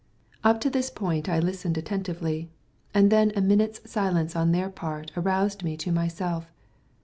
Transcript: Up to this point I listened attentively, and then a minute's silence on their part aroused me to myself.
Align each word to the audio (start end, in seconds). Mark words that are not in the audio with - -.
Up 0.43 0.59
to 0.61 0.69
this 0.71 0.89
point 0.89 1.29
I 1.29 1.37
listened 1.37 1.77
attentively, 1.77 2.49
and 2.91 3.11
then 3.11 3.31
a 3.35 3.39
minute's 3.41 3.87
silence 3.87 4.35
on 4.35 4.51
their 4.51 4.67
part 4.71 5.11
aroused 5.15 5.63
me 5.63 5.77
to 5.77 5.91
myself. 5.91 6.51